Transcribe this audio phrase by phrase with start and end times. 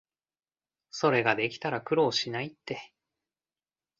[0.89, 2.91] それができたら苦労しないって